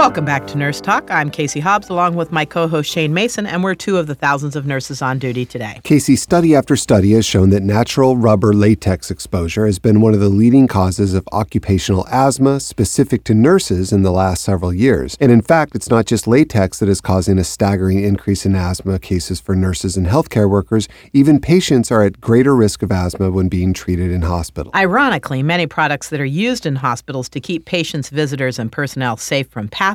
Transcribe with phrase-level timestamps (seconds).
[0.00, 1.10] Welcome back to Nurse Talk.
[1.10, 4.14] I'm Casey Hobbs along with my co host Shane Mason, and we're two of the
[4.14, 5.78] thousands of nurses on duty today.
[5.84, 10.20] Casey, study after study has shown that natural rubber latex exposure has been one of
[10.20, 15.18] the leading causes of occupational asthma specific to nurses in the last several years.
[15.20, 18.98] And in fact, it's not just latex that is causing a staggering increase in asthma
[19.00, 20.88] cases for nurses and healthcare workers.
[21.12, 24.72] Even patients are at greater risk of asthma when being treated in hospital.
[24.74, 29.46] Ironically, many products that are used in hospitals to keep patients, visitors, and personnel safe
[29.50, 29.89] from pathogens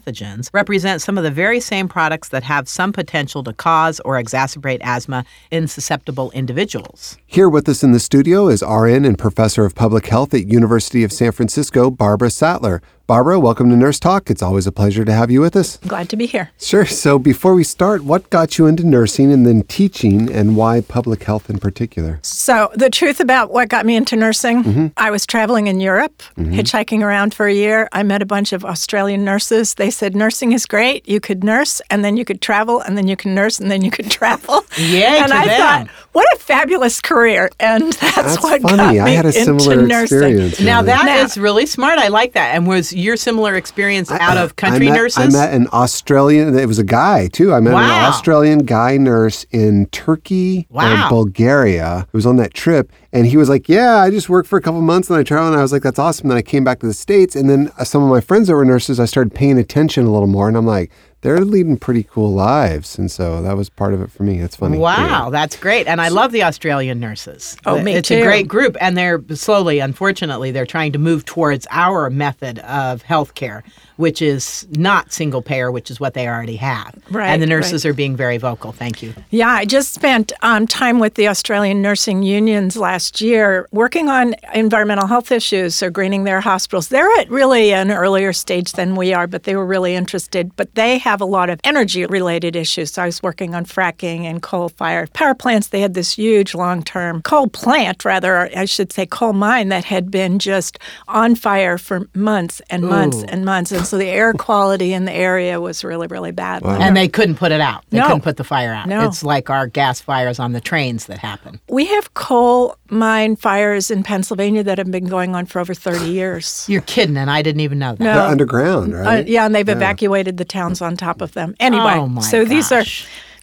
[0.53, 4.79] represent some of the very same products that have some potential to cause or exacerbate
[4.81, 7.17] asthma in susceptible individuals.
[7.25, 11.03] Here with us in the studio is RN and Professor of Public Health at University
[11.03, 12.81] of San Francisco, Barbara Sattler.
[13.07, 14.31] Barbara, welcome to Nurse Talk.
[14.31, 15.77] It's always a pleasure to have you with us.
[15.77, 16.49] Glad to be here.
[16.59, 16.87] Sure.
[16.87, 21.21] So, before we start, what got you into nursing and then teaching, and why public
[21.21, 22.17] health in particular?
[22.23, 24.87] So, the truth about what got me into nursing, mm-hmm.
[24.97, 26.51] I was traveling in Europe, mm-hmm.
[26.55, 27.87] hitchhiking around for a year.
[27.91, 29.75] I met a bunch of Australian nurses.
[29.75, 31.07] They said, Nursing is great.
[31.07, 33.83] You could nurse, and then you could travel, and then you can nurse, and then
[33.83, 34.65] you could travel.
[34.79, 35.59] Yay and to I them.
[35.59, 37.51] thought, what a fabulous career.
[37.59, 38.77] And that's, That's what funny.
[38.77, 40.17] got me I had a similar into nursing.
[40.17, 40.59] experience.
[40.59, 40.87] Now, really.
[40.87, 41.99] that is Now- really smart.
[41.99, 42.55] I like that.
[42.55, 45.35] And was your similar experience out of country I met, nurses?
[45.35, 46.57] I met an Australian.
[46.57, 47.53] It was a guy too.
[47.53, 47.79] I met an
[48.13, 50.83] Australian guy nurse in Turkey Wow.
[50.85, 52.05] and Bulgaria.
[52.07, 54.61] It was on that trip, and he was like, "Yeah, I just worked for a
[54.61, 56.79] couple months and I traveled." And I was like, "That's awesome." Then I came back
[56.79, 59.57] to the states, and then some of my friends that were nurses, I started paying
[59.57, 60.91] attention a little more, and I'm like,
[61.25, 64.41] they're leading pretty cool lives, and so that was part of it for me.
[64.41, 64.77] It's funny.
[64.77, 65.87] Wow, that's great.
[65.87, 67.57] And I love the Australian nurses.
[67.65, 68.77] Oh, me It's a great group.
[68.79, 73.63] And they're slowly, unfortunately, they're trying to move towards our method of healthcare,
[73.95, 76.93] which is not single payer, which is what they already have.
[77.09, 77.89] Right, And the nurses right.
[77.89, 78.71] are being very vocal.
[78.71, 79.15] Thank you.
[79.31, 84.35] Yeah, I just spent um, time with the Australian nursing unions last year working on
[84.53, 86.89] environmental health issues, so greening their hospitals.
[86.89, 90.55] They're at really an earlier stage than we are, but they were really interested.
[90.55, 92.91] But they have a lot of energy related issues.
[92.93, 95.67] So I was working on fracking and coal fired power plants.
[95.67, 99.83] They had this huge long term coal plant, rather, I should say, coal mine that
[99.85, 100.77] had been just
[101.07, 103.25] on fire for months and months Ooh.
[103.29, 103.71] and months.
[103.71, 106.63] And so the air quality in the area was really, really bad.
[106.63, 107.83] And they couldn't put it out.
[107.89, 108.07] They No.
[108.07, 108.87] couldn't put the fire out.
[108.87, 109.05] No.
[109.07, 111.59] It's like our gas fires on the trains that happen.
[111.69, 116.05] We have coal mine fires in Pennsylvania that have been going on for over 30
[116.11, 116.65] years.
[116.67, 117.99] You're kidding, and I didn't even know that.
[118.03, 118.13] No.
[118.13, 119.27] They're underground, Uh, right?
[119.27, 121.55] yeah, and they've evacuated the towns on top of them.
[121.59, 122.83] Anyway, Oh, so these are,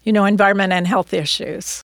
[0.04, 1.80] you know, environment and health issues.